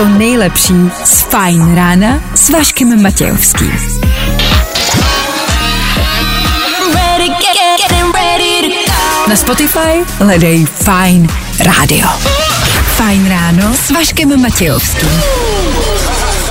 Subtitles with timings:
[0.00, 3.72] To nejlepší z Fajn rána s Vaškem Matějovským.
[9.28, 11.28] Na Spotify hledej Fine
[11.60, 12.08] Radio.
[12.82, 15.22] Fajn ráno s Vaškem Matějovským.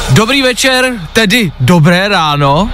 [0.09, 2.69] Dobrý večer, tedy dobré ráno.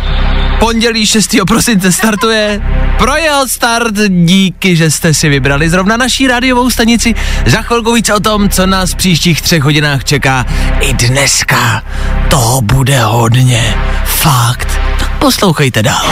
[0.60, 1.36] Pondělí 6.
[1.48, 2.62] prosince startuje.
[2.98, 7.16] Projel start, díky, že jste si vybrali zrovna naší rádiovou stanici.
[7.46, 10.46] Za chvilku víc o tom, co nás v příštích třech hodinách čeká.
[10.80, 11.84] I dneska
[12.30, 13.76] toho bude hodně.
[14.06, 14.80] Fakt.
[15.00, 16.06] Tak poslouchejte dál.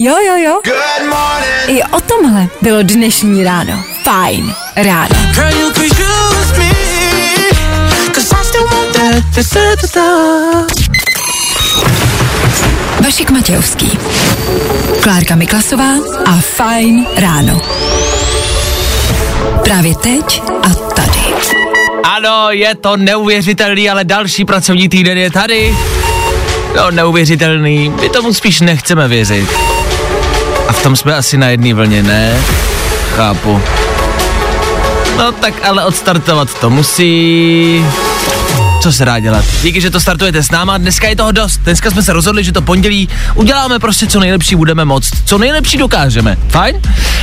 [0.00, 0.60] Jo, jo, jo.
[1.66, 3.84] I o tomhle bylo dnešní ráno.
[4.04, 5.14] Fajn ráno.
[13.04, 13.98] Vašek Matějovský.
[15.00, 15.90] Klárka Miklasová
[16.26, 17.60] a Fajn ráno.
[19.64, 21.20] Právě teď a tady.
[22.04, 25.76] Ano, je to neuvěřitelný, ale další pracovní týden je tady.
[26.76, 29.48] No, neuvěřitelný, my tomu spíš nechceme věřit.
[30.68, 32.42] A v tom jsme asi na jedné vlně, ne?
[33.16, 33.62] Chápu.
[35.16, 37.84] No tak ale odstartovat to musí.
[38.84, 39.44] Co se dá dělat?
[39.62, 41.60] Díky, že to startujete s náma, dneska je toho dost.
[41.64, 45.10] Dneska jsme se rozhodli, že to pondělí uděláme prostě co nejlepší budeme moct.
[45.24, 46.36] Co nejlepší dokážeme.
[46.48, 46.80] Fajn?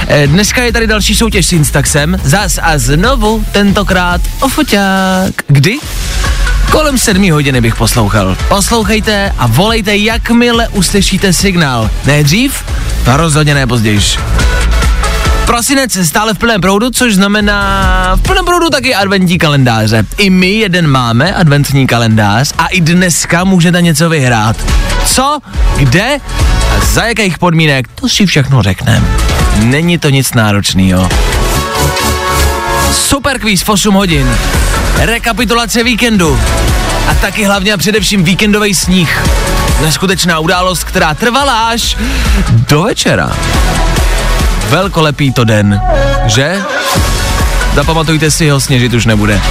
[0.08, 2.18] E, dneska je tady další soutěž s Instaxem.
[2.24, 5.34] Zas a znovu, tentokrát o foťák.
[5.48, 5.78] Kdy?
[6.72, 8.38] Kolem sedmí hodiny bych poslouchal.
[8.48, 11.90] Poslouchejte a volejte, jakmile uslyšíte signál.
[12.06, 12.64] Ne dřív?
[13.06, 14.00] A rozhodně ne později.
[15.52, 20.06] Prosinec stále v plném proudu, což znamená v plném proudu taky adventní kalendáře.
[20.18, 24.56] I my jeden máme adventní kalendář a i dneska můžete něco vyhrát.
[25.06, 25.40] Co,
[25.78, 26.18] kde
[26.78, 29.08] a za jakých podmínek, to si všechno řekneme.
[29.56, 31.10] Není to nic náročného.
[32.92, 34.38] Super kvíz v 8 hodin.
[34.98, 36.40] Rekapitulace víkendu.
[37.08, 39.24] A taky hlavně a především víkendový sníh.
[39.82, 41.98] Neskutečná událost, která trvala až
[42.70, 43.32] do večera.
[44.72, 45.82] Velkolepý to den,
[46.26, 46.62] že?
[47.74, 49.42] Zapamatujte si ho, sněžit už nebude.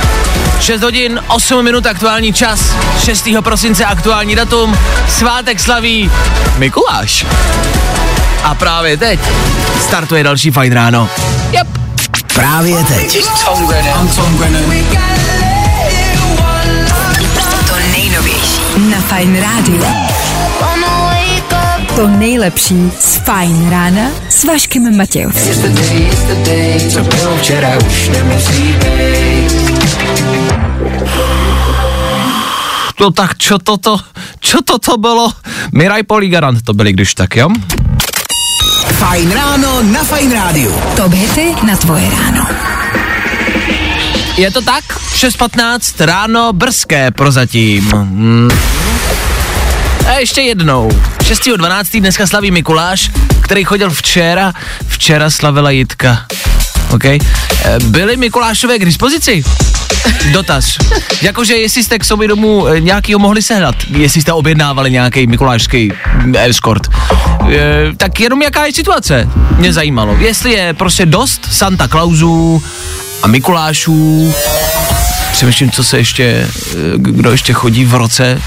[0.60, 2.60] 6 hodin, 8 minut aktuální čas,
[3.04, 3.28] 6.
[3.40, 6.10] prosince aktuální datum, svátek slaví
[6.56, 7.26] Mikuláš.
[8.44, 9.20] A právě teď
[9.80, 11.08] startuje další fajn ráno.
[11.52, 11.68] Yep.
[12.34, 13.24] Právě teď.
[17.68, 18.60] To nejnovější
[18.90, 19.84] na Fajn rádiu.
[22.00, 25.70] To nejlepší z Fajn rána s Vaškem Matějovským.
[26.90, 29.52] Co bylo včera, už nemusí být.
[33.00, 34.00] No tak čo toto,
[34.40, 35.32] čo toto bylo?
[35.72, 37.48] Miraj Poligarant to byli, když tak, jo?
[38.96, 40.72] Fajn ráno na Fajn rádiu.
[40.96, 42.46] Top hity na tvoje ráno.
[44.36, 44.84] Je to tak?
[45.14, 47.84] 6.15 ráno brzké prozatím.
[47.92, 48.79] Hmm.
[50.06, 50.88] A ještě jednou.
[51.18, 52.00] 6.12.
[52.00, 54.52] dneska slaví Mikuláš, který chodil včera.
[54.86, 56.26] Včera slavila Jitka.
[56.90, 57.04] OK?
[57.04, 57.20] E,
[57.84, 59.42] Byly Mikulášové k dispozici?
[60.32, 60.76] Dotaz.
[61.22, 65.92] Jakože jestli jste k sobě domů e, nějakýho mohli sehnat, jestli jste objednávali nějaký mikulášský
[66.14, 66.88] mm, escort.
[67.50, 69.28] E, tak jenom jaká je situace?
[69.56, 70.16] Mě zajímalo.
[70.18, 72.62] Jestli je prostě dost Santa Clausů
[73.22, 74.34] a Mikulášů,
[75.40, 76.48] přemýšlím, co se ještě, e,
[76.96, 78.42] kdo ještě chodí v roce.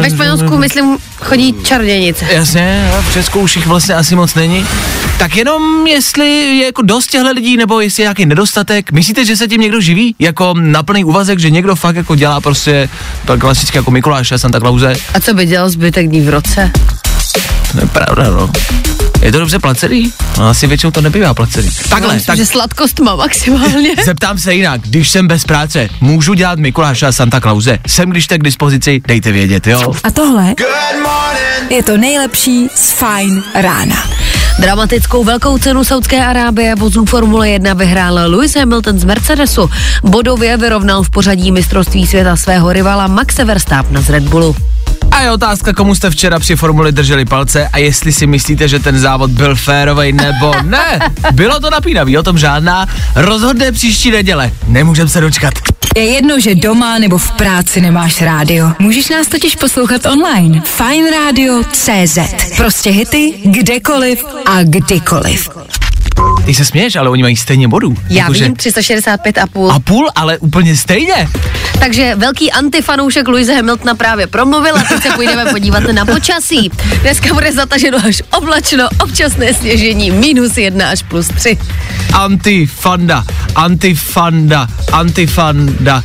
[0.00, 2.24] Ve Španělsku, myslím, chodí čarodějnice.
[2.32, 4.66] Jasně, v Česku už jich vlastně asi moc není.
[5.18, 8.92] Tak jenom jestli je jako dost těchto lidí, nebo jestli je nějaký nedostatek.
[8.92, 10.14] Myslíte, že se tím někdo živí?
[10.18, 12.88] Jako na plný úvazek, že někdo fakt jako dělá prostě
[13.24, 14.94] to klasicky jako Mikuláš a Santa Clause?
[15.14, 16.70] A co by dělal zbytek dní v roce?
[17.72, 18.50] To je pravda, no.
[19.22, 20.12] Je to dobře placený?
[20.38, 21.68] No, asi většinou to nebývá placený.
[21.88, 23.90] Takhle, Myslím, tak že sladkost má maximálně.
[24.04, 24.80] zeptám se jinak.
[24.80, 27.78] Když jsem bez práce, můžu dělat Mikuláše a Santa Clause?
[27.86, 29.92] Jsem když tak k dispozici, dejte vědět, jo?
[30.04, 30.54] A tohle
[31.70, 33.96] je to nejlepší z Fajn rána.
[34.58, 39.70] Dramatickou velkou cenu Saudské Arábie vozů Formule 1 vyhrál Lewis Hamilton z Mercedesu.
[40.02, 44.56] Bodově vyrovnal v pořadí mistrovství světa svého rivala Maxe Verstappena z Red Bullu.
[45.12, 48.78] A je otázka, komu jste včera při formuli drželi palce a jestli si myslíte, že
[48.78, 50.98] ten závod byl férovej nebo ne.
[51.32, 52.86] Bylo to napínavý, o tom žádná.
[53.14, 54.52] Rozhodne příští neděle.
[54.66, 55.54] Nemůžem se dočkat.
[55.96, 58.72] Je jedno, že doma nebo v práci nemáš rádio.
[58.78, 60.62] Můžeš nás totiž poslouchat online.
[60.64, 62.18] Fine Radio CZ.
[62.56, 65.48] Prostě hity kdekoliv a kdykoliv.
[66.44, 67.96] Ty se směješ, ale oni mají stejně bodů.
[68.08, 69.72] Já Jakože- vím, 365 a půl.
[69.72, 71.28] A půl, ale úplně stejně.
[71.78, 76.70] Takže velký antifanoušek Louise Hamiltona právě promluvil a teď se půjdeme podívat na počasí.
[77.02, 81.58] Dneska bude zataženo až oblačno, občasné sněžení, minus jedna až plus tři.
[82.12, 83.24] Antifanda,
[83.54, 86.02] antifanda, antifanda.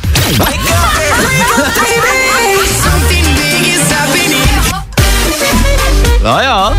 [6.22, 6.72] No jo,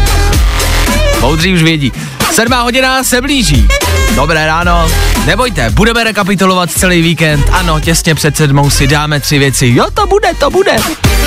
[1.21, 1.91] moudří už vědí.
[2.31, 3.67] Sedmá hodina se blíží.
[4.15, 4.91] Dobré ráno.
[5.25, 7.45] Nebojte, budeme rekapitulovat celý víkend.
[7.51, 9.71] Ano, těsně před sedmou si dáme tři věci.
[9.75, 10.75] Jo, to bude, to bude.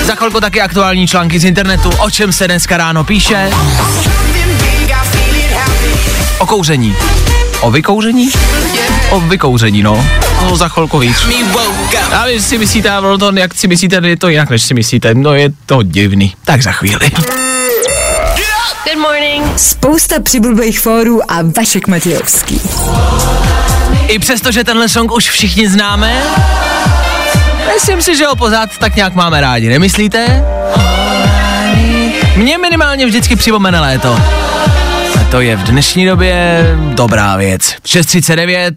[0.04, 3.50] Za chvilku taky aktuální články z internetu, o čem se dneska ráno píše.
[6.38, 6.96] O kouření.
[7.60, 8.30] O vykouření?
[9.10, 10.06] O vykouření, no.
[10.42, 11.16] No, za chvilku víc.
[12.12, 15.14] A vy si myslíte, to, jak si myslíte, je to jinak, než si myslíte.
[15.14, 16.34] No, je to divný.
[16.44, 17.10] Tak za chvíli.
[18.84, 19.58] Good morning.
[19.58, 22.60] Spousta přibulbých fórů a Vašek Matějovský.
[24.08, 26.22] I přesto, že tenhle song už všichni známe,
[27.74, 30.44] myslím si, že ho pořád tak nějak máme rádi, nemyslíte?
[32.36, 34.12] Mě minimálně vždycky připomene léto.
[35.20, 36.64] A to je v dnešní době
[36.94, 37.62] dobrá věc.
[37.62, 38.74] 6.39.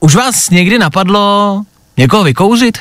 [0.00, 1.62] Už vás někdy napadlo
[1.96, 2.78] někoho vykouřit?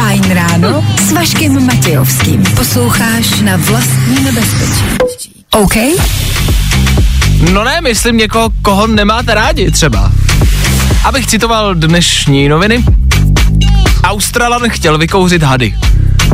[0.00, 2.42] Fajn ráno s Vaškem Matějovským.
[2.56, 4.84] Posloucháš na vlastní nebezpečí.
[5.50, 5.74] OK?
[7.52, 10.12] No ne, myslím někoho, koho nemáte rádi třeba.
[11.04, 12.84] Abych citoval dnešní noviny.
[14.04, 15.74] Australan chtěl vykouřit hady.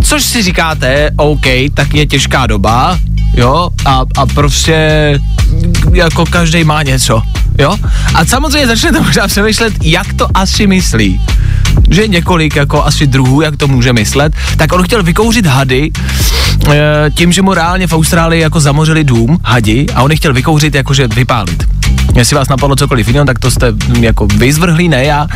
[0.02, 2.98] Což si říkáte, OK, tak je těžká doba,
[3.36, 4.76] jo, a, a prostě
[5.92, 7.22] jako každý má něco,
[7.58, 7.76] jo.
[8.14, 11.20] A samozřejmě začnete možná přemýšlet, jak to asi myslí.
[11.90, 15.90] Že několik jako asi druhů, jak to může myslet, tak on chtěl vykouřit hady
[16.70, 20.32] e, tím, že mu reálně v Austrálii jako zamořili dům, hadi, a on je chtěl
[20.32, 21.64] vykouřit jakože vypálit.
[22.14, 25.26] Jestli vás napadlo cokoliv jiného, tak to jste mm, jako vyzvrhlí, ne já,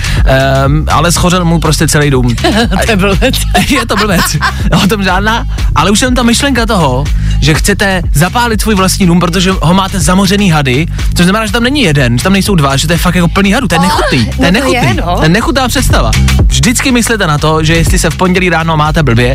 [0.66, 2.34] um, ale schořel mu prostě celý dům.
[2.84, 3.34] To je blbec.
[3.68, 4.36] je to blbec,
[4.84, 7.04] o tom žádná, ale už jen ta myšlenka toho,
[7.40, 11.62] že chcete zapálit svůj vlastní dům, protože ho máte zamořený hady, což znamená, že tam
[11.62, 13.78] není jeden, že tam nejsou dva, že to je fakt jako plný hadů, to je
[13.78, 15.16] nechutný, to je no to nechutný, je, no.
[15.16, 16.10] to je nechutná představa.
[16.46, 19.34] Vždycky myslete na to, že jestli se v pondělí ráno máte blbě,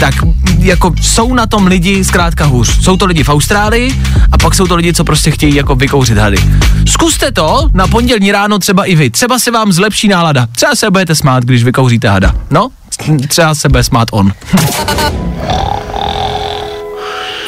[0.00, 0.14] tak
[0.58, 2.82] jako jsou na tom lidi zkrátka hůř.
[2.82, 6.18] Jsou to lidi v Austrálii a pak jsou to lidi, co prostě chtějí jako vykouřit
[6.18, 6.36] hady.
[6.88, 9.10] Zkuste to na pondělní ráno třeba i vy.
[9.10, 10.46] Třeba se vám zlepší nálada.
[10.56, 12.34] Třeba se budete smát, když vykouříte hada.
[12.50, 12.68] No,
[13.28, 14.32] třeba se bude smát on.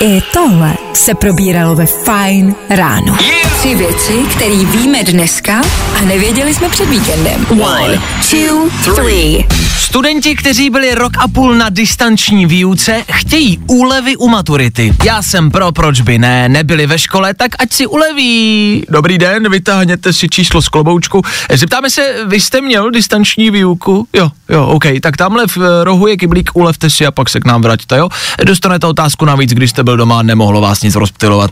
[0.04, 3.16] I tohle se probíralo ve Fajn ráno.
[3.58, 5.60] Tři věci, které víme dneska
[5.99, 7.46] a nevěděli jsme před víkendem.
[7.50, 8.00] One,
[8.31, 9.44] two, three.
[9.92, 14.94] Studenti, kteří byli rok a půl na distanční výuce, chtějí úlevy u maturity.
[15.04, 18.84] Já jsem pro, proč by ne, nebyli ve škole, tak ať si uleví.
[18.88, 21.22] Dobrý den, vytáhněte si číslo z kloboučku.
[21.54, 24.08] Zeptáme se, vy jste měl distanční výuku?
[24.12, 27.40] Jo, jo, OK, tak tamhle v eh, rohu je kyblík, ulevte si a pak se
[27.40, 28.08] k nám vraťte, jo?
[28.44, 31.50] Dostanete otázku navíc, když jste byl doma nemohlo vás nic rozptilovat.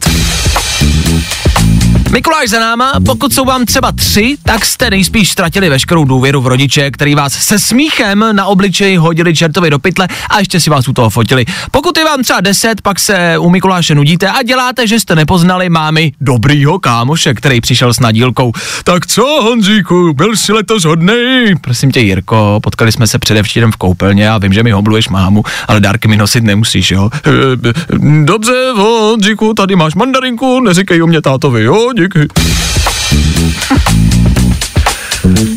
[2.12, 6.46] Mikuláš za náma, pokud jsou vám třeba tři, tak jste nejspíš ztratili veškerou důvěru v
[6.46, 10.88] rodiče, který vás se smíchem na obličeji hodili čertovi do pytle a ještě si vás
[10.88, 11.44] u toho fotili.
[11.70, 15.68] Pokud je vám třeba deset, pak se u Mikuláše nudíte a děláte, že jste nepoznali
[15.68, 18.52] mámy dobrýho kámoše, který přišel s nadílkou.
[18.84, 21.54] Tak co, Honzíku, byl jsi letos hodnej?
[21.60, 25.42] Prosím tě, Jirko, potkali jsme se předevčírem v koupelně a vím, že mi obluješ mámu,
[25.68, 27.10] ale dárky mi nosit nemusíš, jo?
[27.14, 27.30] E,
[27.68, 31.90] e, Dobře, Honzíku, tady máš mandarinku, neříkej o mě tátovi, jo?
[32.00, 32.28] Díky.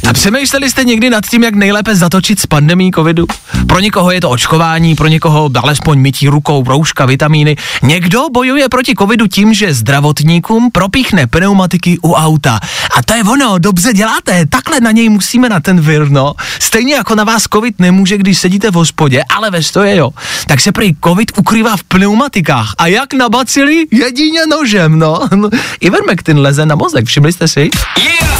[0.09, 3.25] A přemýšleli jste někdy nad tím, jak nejlépe zatočit s pandemí covidu?
[3.67, 7.55] Pro někoho je to očkování, pro někoho alespoň mytí rukou, rouška, vitamíny.
[7.81, 12.59] Někdo bojuje proti covidu tím, že zdravotníkům propíchne pneumatiky u auta.
[12.97, 16.33] A to je ono, dobře děláte, takhle na něj musíme na ten vir, no.
[16.59, 20.11] Stejně jako na vás covid nemůže, když sedíte v hospodě, ale ve stoje jo.
[20.47, 22.73] Tak se prý covid ukrývá v pneumatikách.
[22.77, 23.85] A jak na bacily?
[23.91, 25.19] Jedině nožem, no.
[25.79, 27.69] Ivermectin leze na mozek, všimli jste si?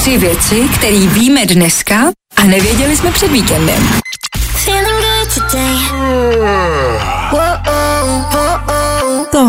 [0.03, 1.95] Tři věci, které víme dneska
[2.36, 3.83] a nevěděli jsme před víkendem.
[4.65, 5.74] Feeling good today.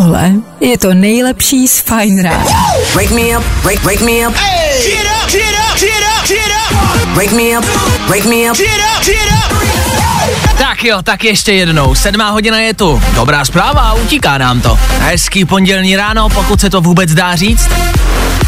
[0.04, 2.44] Tohle je to nejlepší z Fajn rána.
[2.94, 4.34] Wake me up, wake, wake me up.
[7.14, 7.64] Wake me up,
[8.08, 8.58] wake me up.
[10.58, 11.94] Tak jo, tak ještě jednou.
[11.94, 13.02] Sedmá hodina je tu.
[13.14, 14.78] Dobrá zpráva, utíká nám to.
[14.98, 17.68] Hezký pondělní ráno, pokud se to vůbec dá říct.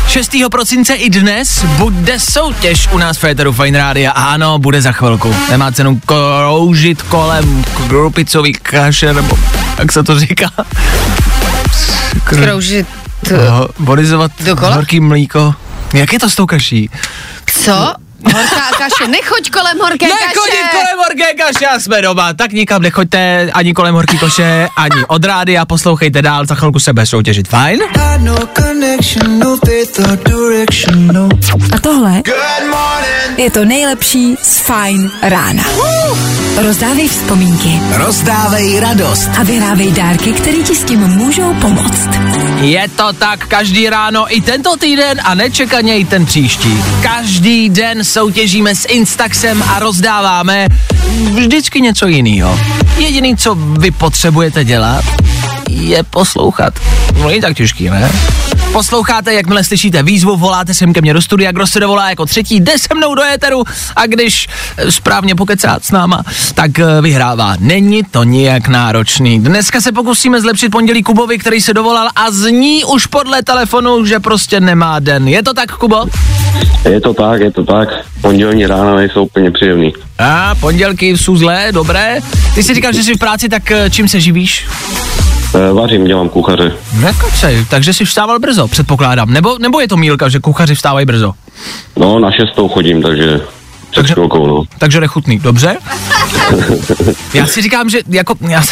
[0.08, 0.30] 6.
[0.50, 4.10] prosince i dnes bude soutěž u nás v Féteru Fine Rádia.
[4.10, 5.34] A ano, bude za chvilku.
[5.50, 9.38] Nemá cenu kroužit kolem krupicový kaše, nebo
[9.78, 10.50] jak se to říká?
[12.24, 12.86] Kr- Kroužit
[13.32, 14.74] No, Bonizovat Dokola?
[14.74, 15.54] horký mlíko.
[15.94, 16.90] Jak je to s tou kaší?
[17.46, 17.94] Co?
[18.34, 19.10] Horká kaše.
[19.10, 20.68] Nechoď kolem horké Nechodit kaše.
[20.72, 22.32] kolem horké kaše a jsme doma.
[22.32, 26.78] Tak nikam nechoďte ani kolem horký koše, ani od rády a poslouchejte dál, za chvilku
[26.78, 27.48] se bude soutěžit.
[27.48, 27.80] Fajn?
[28.18, 29.58] No no
[31.12, 31.28] no.
[31.72, 32.22] A tohle
[33.36, 35.64] je to nejlepší z Fine rána.
[36.56, 39.28] Rozdávej vzpomínky Rozdávej radost.
[39.40, 42.08] a vyhrávej dárky, které ti s tím můžou pomoct.
[42.60, 46.84] Je to tak každý ráno i tento týden a nečekaně i ten příští.
[47.02, 50.66] Každý den soutěžíme s Instaxem a rozdáváme
[51.34, 52.60] vždycky něco jiného.
[52.98, 55.04] Jediný, co vy potřebujete dělat,
[55.68, 56.74] je poslouchat.
[57.18, 58.12] No není tak těžký, ne?
[58.76, 62.60] Posloucháte, jakmile slyšíte výzvu, voláte sem ke mně do studia, kdo se dovolá jako třetí,
[62.60, 63.64] jde se mnou do éteru
[63.96, 64.48] a když
[64.88, 66.22] správně pokecát s náma,
[66.54, 67.56] tak eh, vyhrává.
[67.58, 69.40] Není to nijak náročný.
[69.40, 74.20] Dneska se pokusíme zlepšit pondělí Kubovi, který se dovolal a zní už podle telefonu, že
[74.20, 75.28] prostě nemá den.
[75.28, 76.04] Je to tak, Kubo?
[76.90, 77.88] Je to tak, je to tak.
[78.20, 79.92] Pondělní rána nejsou úplně příjemný.
[80.18, 82.18] A pondělky jsou zlé, dobré.
[82.54, 84.66] Ty jsi říkal, že jsi v práci, tak eh, čím se živíš?
[85.56, 86.72] E, vařím, dělám kuchaře.
[86.92, 89.30] Nekacej, takže jsi vstával brzo, předpokládám.
[89.32, 91.32] Nebo, nebo je to mílka, že kuchaři vstávají brzo?
[91.96, 93.40] No, na šestou chodím, takže
[93.94, 94.62] Takže- chvilkou, no.
[94.78, 95.76] Takže nechutný, dobře?
[97.34, 98.62] Já si říkám, že jako, já,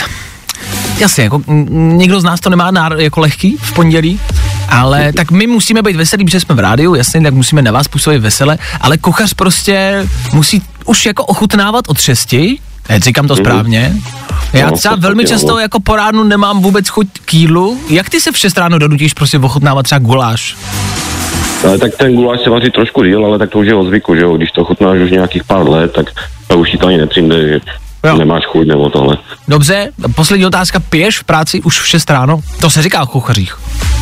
[0.99, 4.21] jasně, jako někdo z nás to nemá nár, jako lehký v pondělí,
[4.69, 7.89] ale tak my musíme být veselí, protože jsme v rádiu, jasně, tak musíme na vás
[7.89, 13.93] působit vesele, ale kuchař prostě musí už jako ochutnávat od šesti, ne, říkám to správně.
[14.53, 17.81] Já No, třeba v velmi často jako po ránu nemám vůbec chuť k jídlu.
[17.89, 20.57] Jak ty se v 6 ráno donutíš prostě ochutnávat třeba guláš?
[21.69, 24.15] Ale tak ten guláš se vaří trošku díl, ale tak to už je o zvyku,
[24.15, 24.37] že jo.
[24.37, 26.07] Když to chutnáš už nějakých pár let, tak
[26.47, 27.61] to už ti to ani nepřijde, že
[28.07, 28.17] Jo.
[28.17, 29.17] nemáš chuť nebo tohle.
[29.49, 32.41] Dobře, poslední otázka, piješ v práci už v 6 ráno?
[32.61, 33.57] To se říká o kuchařích.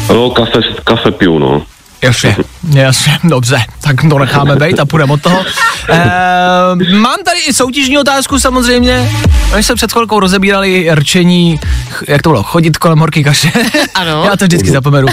[0.08, 1.62] No, kafe, kafe piju, no.
[2.02, 2.36] Jasně,
[2.74, 5.44] jasně, dobře, tak to necháme být a půjdeme od toho.
[5.88, 9.10] E, mám tady i soutěžní otázku samozřejmě.
[9.56, 11.60] My jsme před chvilkou rozebírali rčení,
[12.08, 13.52] jak to bylo, chodit kolem horký kaše.
[13.94, 14.24] Ano.
[14.24, 15.08] Já to vždycky zapomenu.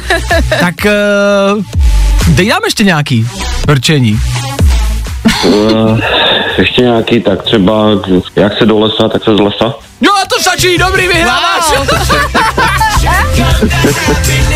[0.59, 0.93] tak e,
[2.27, 3.27] dej nám ještě nějaký
[3.67, 4.19] rčení.
[5.45, 5.49] E,
[6.57, 7.89] ještě nějaký, tak třeba,
[8.35, 9.88] jak se do lesa, tak se z lesa.
[10.01, 11.63] Jo, a to stačí, dobrý, vyhráváš.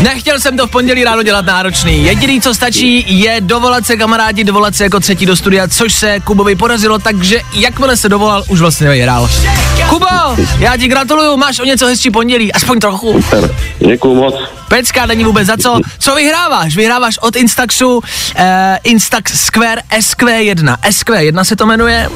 [0.00, 2.04] Nechtěl jsem to v pondělí ráno dělat náročný.
[2.04, 6.20] Jediný, co stačí, je dovolat se kamarádi, dovolat se jako třetí do studia, což se
[6.20, 9.30] Kubovi podařilo, takže jakmile se dovolal, už vlastně vyhrál.
[9.88, 10.06] Kubo,
[10.58, 13.22] já ti gratuluju, máš o něco hezčí pondělí, aspoň trochu.
[13.22, 13.54] Super.
[13.78, 14.34] Děkuju moc.
[14.68, 15.80] Pecka, není vůbec za co.
[15.98, 16.76] Co vyhráváš?
[16.76, 18.02] Vyhráváš od Instaxu uh,
[18.82, 20.76] Instax Square SQ1.
[20.88, 22.08] SQ1 se to jmenuje.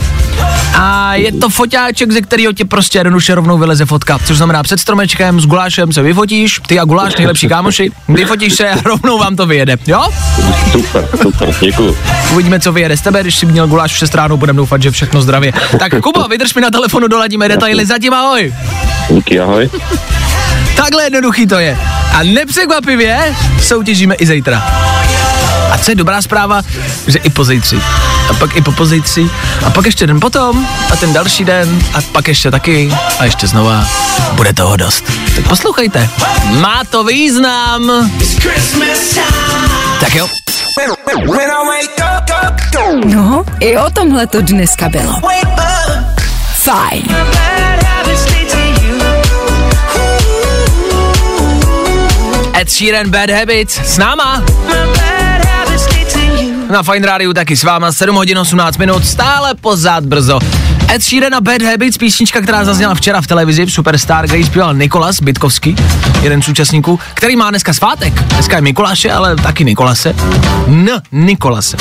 [0.78, 4.18] A je to foťáček, ze kterého ti prostě jednoduše rovnou vyleze fotka.
[4.18, 8.70] Což znamená před stromečkem s gulášem se vyfotíš, ty a guláš, nejlepší kámoši, vyfotíš se
[8.70, 9.76] a rovnou vám to vyjede.
[9.86, 10.08] Jo?
[10.72, 11.96] Super, super, děkuju.
[12.32, 14.90] Uvidíme, co vyjede z tebe, když si měl guláš v 6 ráno, budeme doufat, že
[14.90, 15.52] všechno zdravě.
[15.78, 17.86] Tak Kubo, vydrž mi na telefonu, doladíme detaily.
[17.86, 18.54] Zatím ahoj.
[19.10, 19.70] Díky, ahoj.
[20.76, 21.78] Takhle jednoduchý to je.
[22.12, 24.62] A nepřekvapivě soutěžíme i zítra.
[25.70, 26.62] A co je dobrá zpráva,
[27.06, 27.80] že i pozejtři.
[28.30, 29.30] A pak i po pozejtři.
[29.66, 30.68] A pak ještě den potom.
[30.92, 31.82] A ten další den.
[31.94, 32.92] A pak ještě taky.
[33.18, 33.86] A ještě znova.
[34.32, 35.04] Bude toho dost.
[35.36, 36.10] Tak poslouchejte.
[36.50, 38.10] Má to význam.
[40.00, 40.28] Tak jo.
[43.04, 45.14] No, i o tomhle to dneska bylo.
[46.54, 47.16] Fajn.
[52.60, 54.42] Ed Sheeran Bad Habits s náma.
[56.70, 60.38] Na Fine Radio taky s váma 7 hodin 18 minut, stále pořád brzo.
[60.94, 64.44] Ed Sheeran a Bad Habits, písnička, která zazněla včera v televizi v Superstar, kde ji
[64.44, 65.76] zpíval Nikolas Bytkovský,
[66.22, 68.22] jeden z účastníků, který má dneska svátek.
[68.22, 70.14] Dneska je Mikuláše, ale taky Nikolase.
[70.66, 70.90] N.
[71.12, 71.76] Nikolase.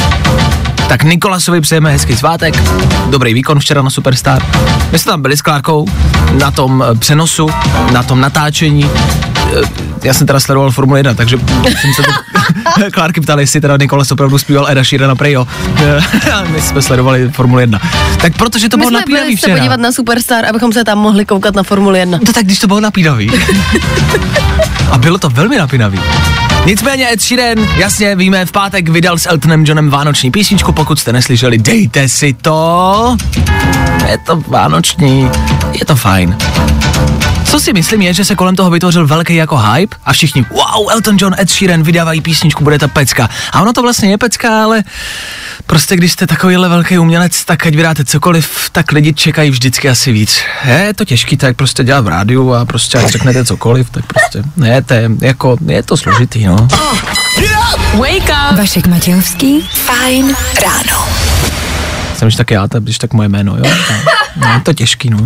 [0.89, 2.63] Tak Nikolasovi přejeme hezký svátek,
[3.09, 4.43] dobrý výkon včera na Superstar.
[4.91, 5.85] My jsme tam byli s Klárkou
[6.31, 7.49] na tom přenosu,
[7.91, 8.89] na tom natáčení.
[9.55, 9.61] Eh,
[10.03, 11.37] Já jsem teda sledoval Formule 1, takže
[11.81, 12.11] jsem se to
[12.93, 15.47] Klárky ptali, jestli teda Nikolas opravdu zpíval Eda Sheerana Prejo.
[16.51, 17.79] My jsme sledovali Formule 1.
[18.21, 19.55] Tak protože to My bylo napínavý včera.
[19.55, 22.19] podívat na Superstar, abychom se tam mohli koukat na Formuli 1.
[22.27, 23.31] No tak když to bylo napínavý.
[24.91, 25.99] A bylo to velmi napínavý.
[26.65, 31.13] Nicméně Ed Sheeran, jasně víme, v pátek vydal s Eltonem Johnem vánoční písničku, pokud jste
[31.13, 33.17] neslyšeli, dejte si to.
[34.09, 35.29] Je to vánoční,
[35.79, 36.37] je to fajn.
[37.47, 40.91] Co si myslím je, že se kolem toho vytvořil velký jako hype a všichni, wow,
[40.91, 43.29] Elton John, Ed Sheeran vydávají písničku, bude ta pecka.
[43.51, 44.83] A ono to vlastně je pecka, ale
[45.65, 50.11] prostě když jste takovýhle velký umělec, tak ať vydáte cokoliv, tak lidi čekají vždycky asi
[50.11, 50.41] víc.
[50.65, 54.43] Je to těžký, tak prostě dělat v rádiu a prostě ať řeknete cokoliv, tak prostě,
[54.57, 56.67] ne, to je, jako, je to složitý, no.
[57.93, 58.57] Wake up!
[58.57, 61.07] Vašek Matějovský, fajn ráno.
[62.17, 63.63] Jsem už tak já, tak když tak moje jméno, jo.
[64.35, 65.17] No, je to těžký, no.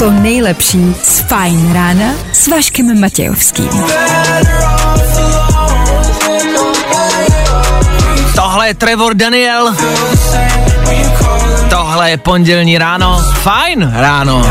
[0.00, 3.68] To nejlepší z fajn rána s Vaškem Matějovským.
[8.34, 9.74] Tohle je Trevor Daniel.
[11.70, 13.22] Tohle je pondělní ráno.
[13.42, 14.46] Fajn ráno.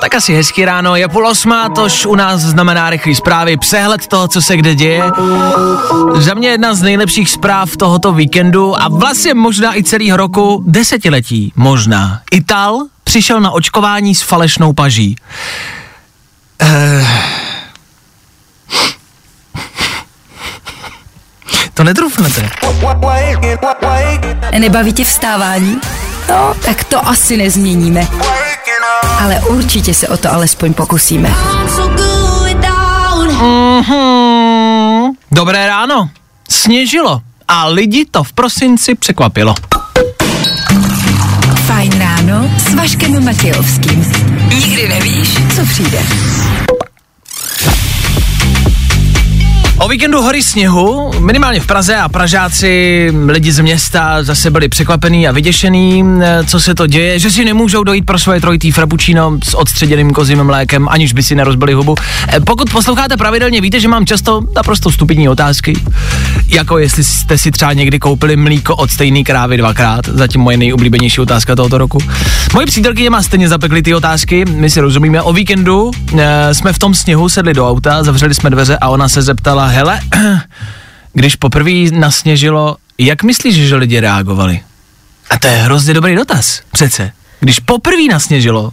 [0.00, 4.28] Tak asi hezký ráno, je půl osmá, tož u nás znamená rychlý zprávy, přehled toho,
[4.28, 5.02] co se kde děje.
[6.14, 11.52] Za mě jedna z nejlepších zpráv tohoto víkendu a vlastně možná i celého roku, desetiletí
[11.56, 12.20] možná.
[12.30, 15.16] Ital přišel na očkování s falešnou paží.
[21.74, 22.50] To netrufnete.
[24.58, 25.80] Nebaví tě vstávání?
[26.28, 28.08] No, tak to asi nezměníme.
[29.20, 31.34] Ale určitě se o to alespoň pokusíme.
[33.80, 35.12] Mhm.
[35.32, 36.10] Dobré ráno.
[36.50, 39.54] Sněžilo a lidi to v prosinci překvapilo.
[41.66, 44.12] Fajn ráno s Vaškem Matějovským.
[44.48, 46.02] Nikdy nevíš, co přijde.
[49.80, 55.28] O víkendu hory sněhu, minimálně v Praze a Pražáci, lidi z města zase byli překvapení
[55.28, 59.38] a vyděšený, eh, co se to děje, že si nemůžou dojít pro svoje trojitý frappuccino
[59.44, 61.94] s odstředěným kozím mlékem, aniž by si nerozbili hubu.
[62.28, 65.72] Eh, Pokud posloucháte pravidelně, víte, že mám často naprosto stupidní otázky,
[66.48, 71.20] jako jestli jste si třeba někdy koupili mlíko od stejné krávy dvakrát, zatím moje nejoblíbenější
[71.20, 71.98] otázka tohoto roku.
[72.54, 75.22] Moje přítelkyně má stejně zapekly ty otázky, my si rozumíme.
[75.22, 79.08] O víkendu e, jsme v tom sněhu sedli do auta, zavřeli jsme dveře a ona
[79.08, 80.00] se zeptala, hele,
[81.12, 84.60] když poprvé nasněžilo, jak myslíš, že lidi reagovali?
[85.30, 87.12] A to je hrozně dobrý dotaz, přece.
[87.40, 88.70] Když poprvé nasněžilo,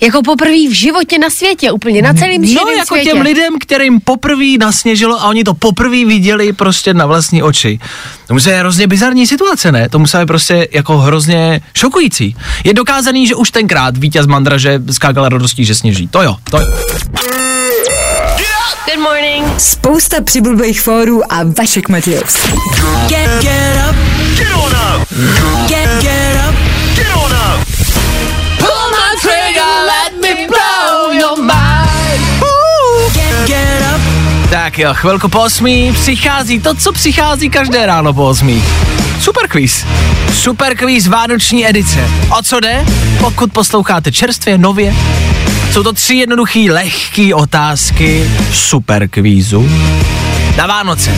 [0.00, 3.10] Jako poprvé v životě na světě, úplně na celém no jako světě.
[3.10, 7.78] těm lidem, kterým poprvé nasněžilo a oni to poprvé viděli prostě na vlastní oči.
[8.26, 9.88] To musí být hrozně bizarní situace, ne?
[9.88, 12.36] To musí být prostě jako hrozně šokující.
[12.64, 16.08] Je dokázaný, že už tenkrát vítěz Mandraže skákal radostí, že sněží.
[16.08, 16.66] To jo, to jo.
[18.88, 19.60] Good morning.
[19.60, 22.52] Spousta přibulbých fórů a Vašek Matějovský.
[23.08, 23.96] Get, get up.
[24.38, 25.08] Get on up.
[25.68, 26.02] Get, get up.
[26.02, 26.27] Get
[34.78, 38.64] Jo, chvilku po osmí přichází to, co přichází každé ráno po osmí.
[39.20, 39.84] Super quiz.
[40.32, 42.10] Super quiz Vánoční edice.
[42.38, 42.84] O co jde?
[43.20, 44.94] Pokud posloucháte čerstvě, nově,
[45.72, 49.68] jsou to tři jednoduché, lehké otázky super kvízu
[50.58, 51.14] na Vánoce.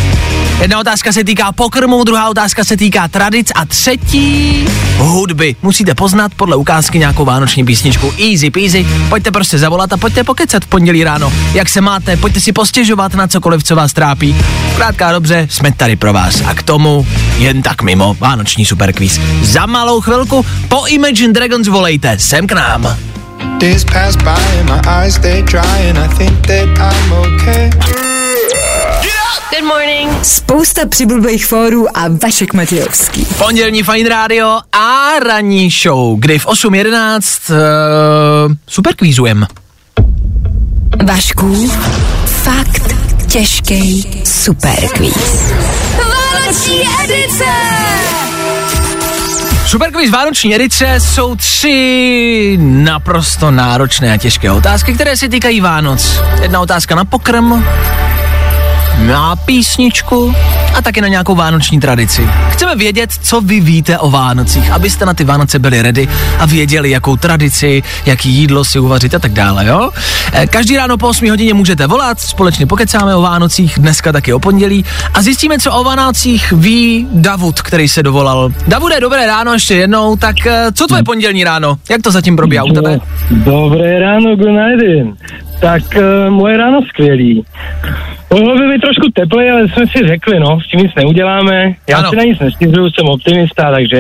[0.61, 5.57] Jedna otázka se týká pokrmu, druhá otázka se týká tradic a třetí hudby.
[5.63, 8.13] Musíte poznat podle ukázky nějakou vánoční písničku.
[8.31, 8.87] Easy peasy.
[9.09, 11.33] Pojďte prostě zavolat a pojďte pokecat v pondělí ráno.
[11.55, 14.37] Jak se máte, pojďte si postěžovat na cokoliv, co vás trápí.
[14.77, 16.43] Krátka a dobře, jsme tady pro vás.
[16.47, 17.07] A k tomu
[17.39, 19.21] jen tak mimo vánoční superkvíz.
[19.43, 22.97] Za malou chvilku po Imagine Dragons volejte sem k nám.
[23.61, 28.20] Days pass by and my eyes they dry and I think that I'm okay.
[29.03, 30.25] Good morning.
[30.25, 33.25] Spousta přibulbých fórů a Vašek Matějovský.
[33.39, 37.55] Pondělní Fine Radio a ranní show, kdy v 8.11
[38.49, 39.47] uh, super kvízujem.
[41.05, 41.71] Vašku,
[42.25, 42.95] fakt
[43.29, 45.53] těžký superkvíz.
[45.99, 47.45] Vánoční edice!
[49.67, 56.21] Superquiz Vánoční edice jsou tři naprosto náročné a těžké otázky, které se týkají Vánoc.
[56.43, 57.65] Jedna otázka na pokrm,
[59.07, 60.35] na písničku
[60.79, 62.29] a taky na nějakou vánoční tradici.
[62.51, 66.09] Chceme vědět, co vy víte o Vánocích, abyste na ty Vánoce byli ready
[66.39, 69.91] a věděli, jakou tradici, jaký jídlo si uvařit a tak dále, jo?
[70.33, 74.39] Eh, Každý ráno po 8 hodině můžete volat, společně pokecáme o Vánocích, dneska taky o
[74.39, 74.85] pondělí
[75.15, 78.51] a zjistíme, co o Vánocích ví Davud, který se dovolal.
[78.69, 81.77] Davude, dobré ráno ještě jednou, tak eh, co tvoje pondělní ráno?
[81.91, 82.99] Jak to zatím probíhá u tebe?
[83.31, 85.21] Dobré ráno, night.
[85.61, 87.45] Tak uh, moje ráno skvělý.
[88.35, 91.75] Mohlo by být trošku teplej, ale jsme si řekli, no, s tím nic neuděláme.
[91.89, 92.11] Já Ano.
[92.11, 93.97] si na nic nestěžuju, jsem optimista, takže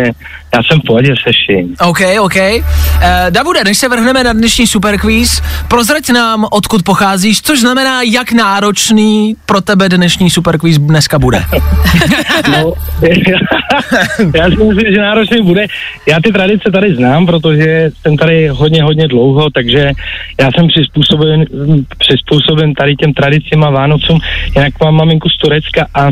[0.54, 1.74] já jsem v pohodě se vším.
[1.88, 2.36] OK, OK.
[2.36, 2.62] Eh,
[3.30, 9.36] Davude, než se vrhneme na dnešní superquiz, prozrať nám, odkud pocházíš, což znamená, jak náročný
[9.46, 11.40] pro tebe dnešní superquiz dneska bude.
[12.52, 12.72] No,
[14.34, 15.66] já si myslím, že náročný bude.
[16.08, 19.92] Já ty tradice tady znám, protože jsem tady hodně, hodně dlouho, takže
[20.40, 21.44] já jsem přizpůsoben,
[21.98, 24.19] přizpůsoben tady těm tradicím a Vánocům.
[24.54, 26.10] Jinak mám maminku z Turecka a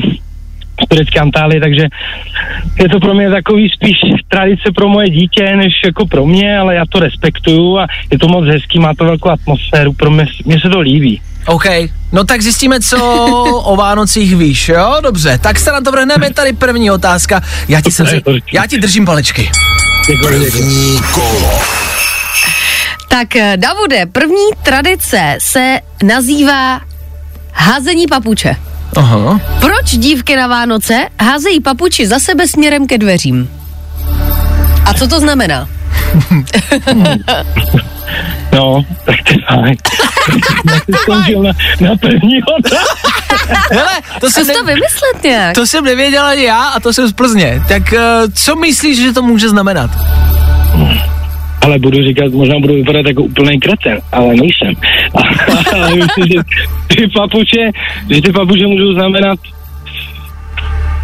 [0.84, 1.86] z turecké Antálie, takže
[2.78, 3.96] je to pro mě takový spíš
[4.28, 8.28] tradice pro moje dítě, než jako pro mě, ale já to respektuju a je to
[8.28, 11.20] moc hezký, má to velkou atmosféru, pro mě, mně se to líbí.
[11.46, 11.64] OK,
[12.12, 12.98] no tak zjistíme, co
[13.64, 14.96] o Vánocích víš, jo?
[15.02, 17.42] Dobře, tak se na to vrhneme, tady první otázka.
[17.68, 19.50] Já ti, samozřejmě, já ti držím palečky.
[20.22, 21.60] První kolo.
[23.08, 26.80] Tak eh, Davude, první tradice se nazývá
[27.58, 28.56] házení papuče.
[28.96, 29.40] Aha.
[29.60, 33.50] Proč dívky na Vánoce házejí papuči za sebe směrem ke dveřím?
[34.84, 35.68] A co to znamená?
[38.52, 39.76] No, tak to je fajn.
[41.02, 42.40] Skončil na, na první.
[43.70, 43.90] Hele,
[44.20, 45.54] to jsem, Zkus to ne, vymyslet nějak.
[45.54, 47.62] to jsem nevěděl ani já a to jsem z Plzně.
[47.68, 48.00] Tak eh,
[48.34, 49.90] co myslíš, že to může znamenat?
[51.60, 54.74] Ale budu říkat, možná budu vypadat jako úplný kreten, ale nejsem.
[55.74, 56.38] ale myslím, že
[56.88, 57.70] ty papuče,
[58.10, 59.38] že ty papuče můžou znamenat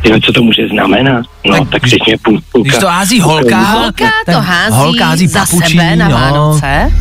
[0.05, 1.25] Jo, co to může znamenat?
[1.47, 2.69] No, Tak tak, když- teď mě půl, půlka.
[2.69, 6.15] Když to hází holka, Holka to hází, holka hází za papučí, sebe na no.
[6.15, 6.93] Vánoce.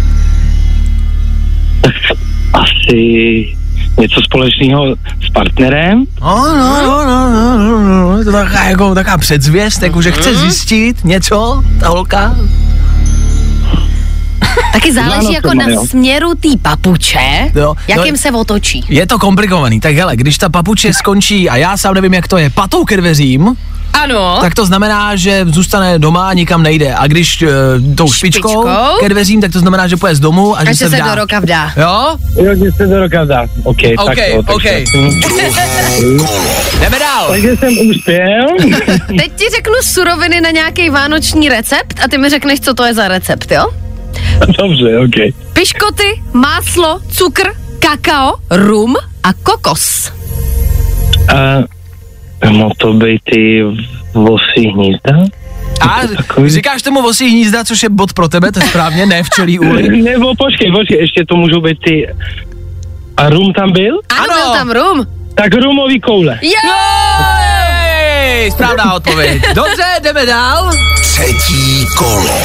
[2.54, 3.56] Asi
[4.00, 4.96] něco společného
[5.28, 6.04] s partnerem.
[6.22, 10.12] No, no, no, no, no, no, no, je to taková, jako, taková předzvěst, jako, že
[10.12, 12.36] chce zjistit něco, ta holka.
[14.74, 15.86] Taky záleží jako na jo.
[15.88, 18.86] směru té papuče, Jo, jakým no- se otočí.
[18.90, 22.38] Je to komplikovaný, tak hele, když ta papuče skončí a já sám nevím, jak to
[22.38, 23.56] je, patou ke dveřím,
[23.94, 24.38] Ano.
[24.42, 26.96] tak to znamená, že zůstane doma a nikam nejde.
[26.96, 29.00] A když uh, tou špičkou, Špičkou?
[29.00, 30.96] ke dveřím, tak to znamená, že půjde z domu a, A že že se se
[30.96, 31.10] vdá.
[31.10, 31.72] do roka vdá.
[31.78, 32.18] Jo?
[32.44, 33.42] Jo, že se do roka dá.
[33.64, 34.64] OK, OK, tak jo, OK.
[34.64, 34.84] takže,
[36.80, 37.28] Jdeme dál.
[37.30, 38.46] takže jsem uspěl.
[39.08, 42.94] Teď ti řeknu suroviny na nějaký vánoční recept a ty mi řekneš, co to je
[42.94, 43.66] za recept, jo?
[44.60, 45.34] Dobře, OK.
[45.54, 47.44] Piškoty, máslo, cukr,
[47.80, 50.12] kakao, rum a kokos.
[51.36, 53.64] A mohlo to být ty
[54.14, 55.26] vosí hnízda?
[55.82, 59.24] A Takový- říkáš tomu vosí hnízda, což je bod pro tebe, to je správně, ne
[59.24, 60.02] včelí úly.
[60.02, 62.08] Nebo počkej, počkej, ještě to můžou být ty...
[63.18, 64.00] A rum tam byl?
[64.10, 64.34] Ano, Ano.
[64.44, 65.08] byl tam rum.
[65.36, 66.40] Tak rumový koule.
[66.42, 66.74] Jo!
[68.24, 69.42] Jej, správná odpověď.
[69.56, 70.72] Dobře, jdeme dál.
[71.02, 72.38] Třetí kolo.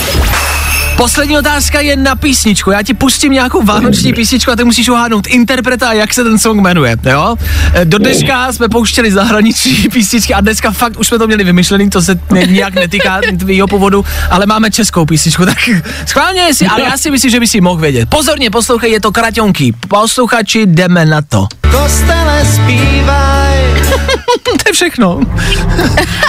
[0.98, 2.70] Poslední otázka je na písničku.
[2.70, 6.38] Já ti pustím nějakou vánoční písničku a ty musíš uhádnout interpreta a jak se ten
[6.38, 7.36] song jmenuje, jo?
[7.74, 11.90] E, Do dneška jsme pouštěli zahraniční písničky a dneska fakt už jsme to měli vymyšlený,
[11.90, 15.58] to se ne- nijak netýká tvýho původu, ale máme českou písničku, tak
[16.06, 18.08] schválně si, ale já si myslím, že by si mohl vědět.
[18.08, 19.72] Pozorně poslouchej, je to Kraťonky.
[19.88, 21.46] Posluchači, jdeme na to.
[21.70, 23.58] Kostele zpívaj.
[24.42, 25.20] to je všechno.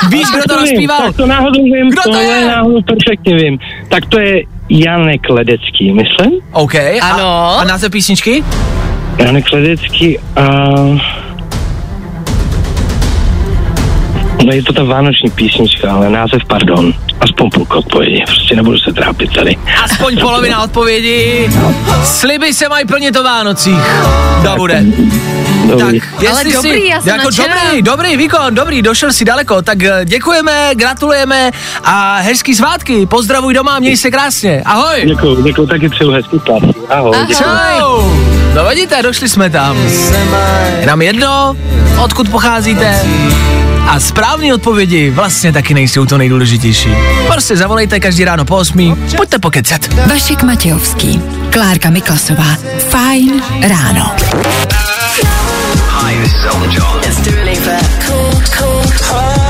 [0.09, 1.01] Víš, kdo to vím, rozpíval?
[1.01, 2.47] Tak to náhodou vím, Kdo to to je?
[2.47, 3.57] náhodou perfektně vím.
[3.89, 6.31] Tak to je Janek Ledecký, myslím?
[6.51, 6.75] OK.
[6.75, 7.57] A, Ano.
[7.59, 8.43] a název písničky?
[9.17, 10.45] Janek Ledecký a...
[14.45, 16.93] No je to ta vánoční písnička, ale název pardon.
[17.21, 19.57] Aspoň půlka odpovědi, prostě nebudu se trápit tady.
[19.83, 21.49] Aspoň polovina odpovědi.
[22.03, 23.83] Sliby se mají plnit o Vánocích.
[24.43, 24.83] Davude.
[25.69, 25.99] Tak, Dobrý.
[26.21, 27.47] jestli dobrý, si, já jsem jako nadšená.
[27.63, 31.51] dobrý, dobrý výkon, dobrý, došel si daleko, tak eh, děkujeme, gratulujeme
[31.83, 35.03] a hezký svátky, pozdravuj doma, měj se krásně, ahoj.
[35.05, 36.73] Děkuju, děkuju, taky přeju hezký pásy.
[36.89, 37.35] Ahoj, Ahoj.
[37.35, 38.09] Čau.
[38.55, 39.77] No vidíte, došli jsme tam.
[40.79, 41.55] Je nám jedno,
[42.03, 43.01] odkud pocházíte.
[43.89, 46.89] A správné odpovědi vlastně taky nejsou to nejdůležitější.
[47.27, 49.07] Prostě zavolejte každý ráno po 8.
[49.17, 49.93] Pojďte pokecet.
[49.93, 52.57] Vašek Matějovský, Klárka Miklasová.
[52.89, 54.11] Fajn ráno.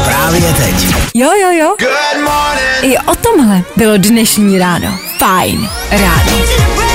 [0.05, 0.87] Právě teď.
[1.13, 1.75] Jo, jo, jo.
[2.81, 4.99] I o tomhle bylo dnešní ráno.
[5.17, 6.88] Fajn ráno.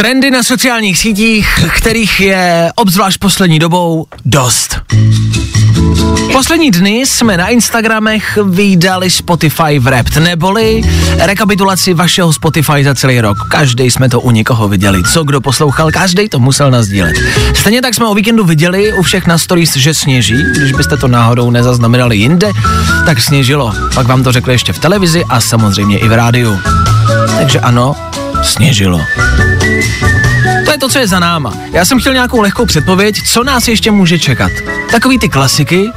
[0.00, 4.76] Trendy na sociálních sítích, kterých je obzvlášť poslední dobou dost.
[6.32, 10.82] Poslední dny jsme na Instagramech vydali Spotify Wrapped, neboli
[11.18, 13.38] rekapitulaci vašeho Spotify za celý rok.
[13.50, 15.02] Každý jsme to u někoho viděli.
[15.12, 17.16] Co kdo poslouchal, každý to musel nazdílet.
[17.54, 20.42] Stejně tak jsme o víkendu viděli u všech na stories, že sněží.
[20.56, 22.50] Když byste to náhodou nezaznamenali jinde,
[23.06, 23.74] tak sněžilo.
[23.94, 26.58] Pak vám to řekli ještě v televizi a samozřejmě i v rádiu.
[27.38, 27.96] Takže ano,
[28.42, 29.00] sněžilo.
[30.64, 31.54] To je to, co je za náma.
[31.72, 34.52] Já jsem chtěl nějakou lehkou předpověď, co nás ještě může čekat.
[34.90, 35.90] Takový ty klasiky,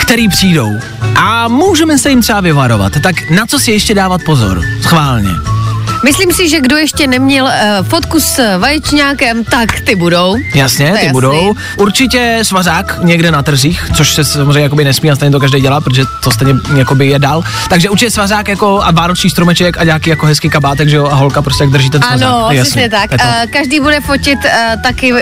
[0.00, 0.72] který přijdou
[1.16, 2.92] a můžeme se jim třeba vyvarovat.
[3.02, 4.62] Tak na co si ještě dávat pozor?
[4.82, 5.57] Schválně.
[6.04, 10.36] Myslím si, že kdo ještě neměl uh, fotku s vaječňákem, tak ty budou.
[10.54, 11.12] Jasně, To ty jasný.
[11.12, 11.54] budou.
[11.76, 15.80] Určitě svazák někde na trzích, což se samozřejmě jakoby nesmí a stejně to každý dělá,
[15.80, 17.42] protože to stejně jakoby je dál.
[17.68, 21.14] Takže určitě svazák jako a vánoční stromeček a nějaký jako hezký kabátek, že jo, a
[21.14, 22.28] holka prostě jak drží ten svazák.
[22.28, 23.10] Ano, přesně tak.
[23.12, 23.18] Uh,
[23.52, 25.18] každý bude fotit uh, taky uh,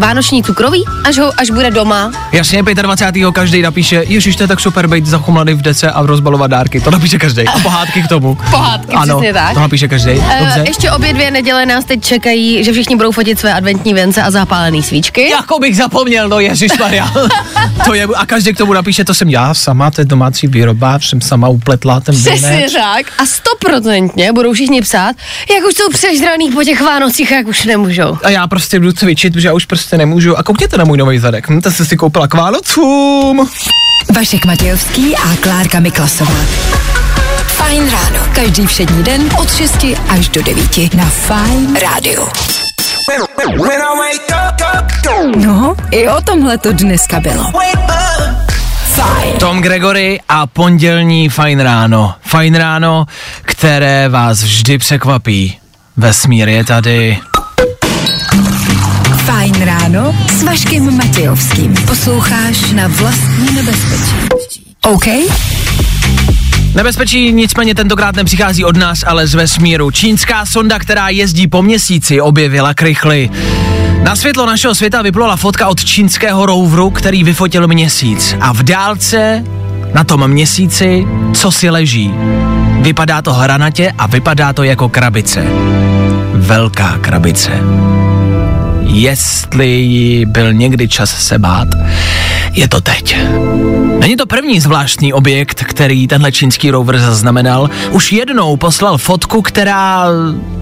[0.00, 2.10] vánoční cukroví, až, ho, až bude doma.
[2.32, 3.32] Jasně, 25.
[3.32, 6.80] každý napíše, ježiš, to je tak super být zachumlaný v dece a rozbalovat dárky.
[6.80, 7.42] To napíše každý.
[7.48, 8.34] A pohádky k tomu.
[8.50, 9.54] Pohádky, ano, přesně tak.
[9.54, 10.15] To napíše každý.
[10.38, 10.60] Dobře.
[10.60, 14.22] Uh, ještě obě dvě neděle nás teď čekají, že všichni budou fotit své adventní vence
[14.22, 15.30] a zapálené svíčky.
[15.30, 17.12] Jako bych zapomněl, no Ježíš Maria.
[17.84, 20.98] to je, a každý k tomu napíše, to jsem já sama, to je domácí výroba,
[20.98, 23.06] jsem sama upletla ten Přesně tak.
[23.18, 25.16] A stoprocentně budou všichni psát,
[25.54, 28.18] jak už jsou přežraný po těch Vánocích, jak už nemůžou.
[28.22, 30.38] A já prostě jdu cvičit, protože já už prostě nemůžu.
[30.38, 31.48] A koukněte na můj nový zadek.
[31.48, 33.48] Hm, to jsem si koupila k Vánocům.
[34.14, 36.36] Vašek Matějovský a Klárka Miklasová.
[37.56, 38.26] Fajn ráno.
[38.34, 42.28] Každý všední den od 6 až do 9 na Fajn rádiu.
[45.36, 47.52] No, i o tomhle to dneska bylo.
[48.94, 49.32] Fajn.
[49.38, 52.14] Tom Gregory a pondělní Fajn ráno.
[52.20, 53.06] Fajn ráno,
[53.42, 55.58] které vás vždy překvapí.
[55.96, 57.18] Vesmír je tady.
[59.24, 61.74] Fajn ráno s Vaškem Matějovským.
[61.86, 64.16] Posloucháš na vlastní nebezpečí.
[64.82, 65.06] OK?
[66.76, 69.90] Nebezpečí nicméně tentokrát nepřichází od nás, ale z vesmíru.
[69.90, 73.30] Čínská sonda, která jezdí po měsíci, objevila krychly.
[74.02, 78.36] Na světlo našeho světa vyplula fotka od čínského roveru, který vyfotil měsíc.
[78.40, 79.44] A v dálce
[79.94, 82.14] na tom měsíci co si leží.
[82.80, 85.44] Vypadá to hranatě a vypadá to jako krabice.
[86.34, 87.50] Velká krabice.
[88.96, 91.68] Jestli byl někdy čas se bát,
[92.52, 93.16] je to teď.
[93.98, 97.70] Není to první zvláštní objekt, který tenhle čínský rover zaznamenal.
[97.90, 100.06] Už jednou poslal fotku, která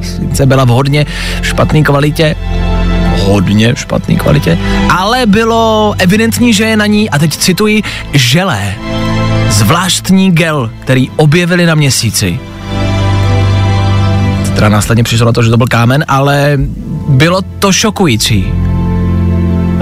[0.02, 1.06] sice byla v hodně
[1.42, 2.36] špatné kvalitě,
[3.22, 4.58] hodně špatné kvalitě,
[4.90, 8.74] ale bylo evidentní, že je na ní, a teď cituji, želé.
[9.48, 12.38] Zvláštní gel, který objevili na měsíci.
[14.54, 16.58] Teda následně přišlo na to, že to byl kámen, ale
[17.08, 18.52] bylo to šokující.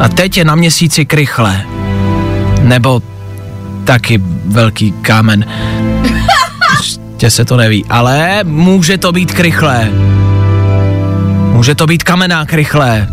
[0.03, 1.67] A teď je na měsíci krychle.
[2.61, 3.03] Nebo
[3.85, 5.45] taky velký kámen.
[6.79, 9.91] Ještě se to neví, ale může to být krychlé.
[11.53, 13.09] Může to být kamená krychlé.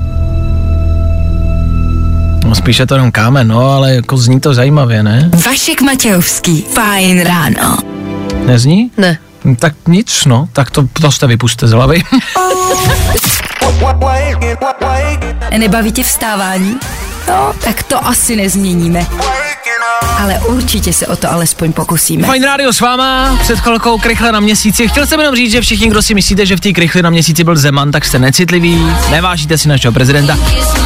[2.45, 5.29] No spíše to jenom kámen, no, ale jako zní to zajímavě, ne?
[5.45, 6.61] Vašek Matějovský.
[6.61, 7.77] Fajn ráno.
[8.45, 8.91] Nezní?
[8.97, 9.17] Ne.
[9.59, 12.03] Tak nic, no, tak to prostě vypuste z hlavy.
[15.57, 16.77] Nebaví tě vstávání?
[17.27, 19.05] No, tak to asi nezměníme.
[20.17, 22.27] Ale určitě se o to alespoň pokusíme.
[22.27, 24.87] Fajn rádio s váma, před chvilkou krychle na měsíci.
[24.87, 27.43] Chtěl jsem jenom říct, že všichni, kdo si myslíte, že v té krychli na měsíci
[27.43, 30.37] byl Zeman, tak jste necitliví, nevážíte si našeho prezidenta.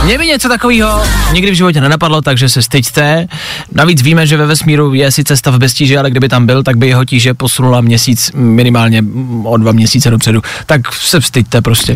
[0.03, 1.03] Mě by něco takového
[1.33, 3.27] nikdy v životě nenapadlo, takže se styďte.
[3.71, 6.77] Navíc víme, že ve vesmíru je sice stav bez tíže, ale kdyby tam byl, tak
[6.77, 9.03] by jeho tíže posunula měsíc minimálně
[9.43, 10.41] o dva měsíce dopředu.
[10.65, 11.93] Tak se styďte prostě.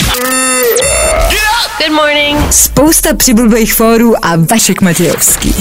[1.58, 2.54] Good morning.
[2.54, 5.56] Spousta přibulbých fórů a Vašek Matějovský.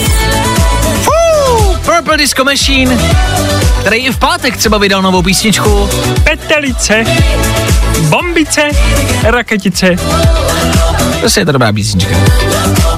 [1.85, 2.99] Purple Disco Machine,
[3.81, 5.89] který i v pátek třeba vydal novou písničku.
[6.25, 7.05] Petelice,
[8.01, 8.69] bombice,
[9.23, 9.97] raketice.
[11.21, 12.15] Prostě je to dobrá písnička.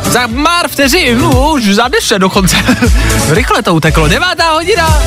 [0.09, 2.57] Za pár vteřin, už za deset dokonce.
[3.29, 5.03] Rychle to uteklo, devátá hodina.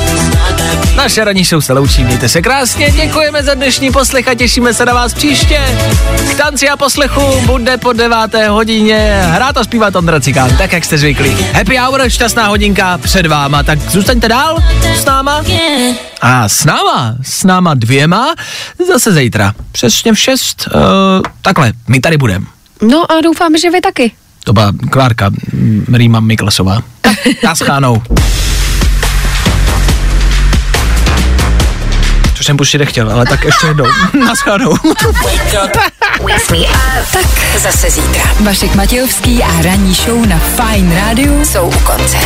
[0.96, 4.84] Naše ranní show se loučí, mějte se krásně, děkujeme za dnešní poslech a těšíme se
[4.84, 5.60] na vás příště.
[6.30, 10.84] K tanci a poslechu bude po deváté hodině hrát a zpívat Ondra Cikán, tak jak
[10.84, 11.36] jste zvyklí.
[11.52, 14.58] Happy hour, šťastná hodinka před váma, tak zůstaňte dál
[14.94, 15.44] s náma.
[16.20, 18.34] A s náma, s náma dvěma,
[18.88, 19.54] zase zítra.
[19.72, 20.80] Přesně v šest, uh,
[21.42, 22.46] takhle, my tady budeme.
[22.82, 24.12] No a doufám, že vy taky.
[24.44, 25.30] To byla Klárka
[25.92, 26.82] Rýma Miklasová.
[27.44, 28.02] Naschánou.
[32.42, 33.84] Což jsem pustit nechtěl, ale tak ještě jednou.
[34.26, 34.76] Naschánou.
[37.12, 37.28] Tak
[37.58, 38.22] zase zítra.
[38.40, 42.16] Vašek Matějovský a ranní show na Fajn rádiu jsou u konce.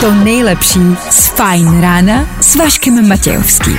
[0.00, 3.78] To nejlepší z Fajn rána s Vaškem Matějovským.